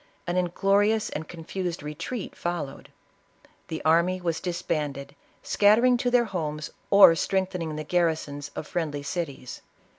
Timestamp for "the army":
3.67-4.19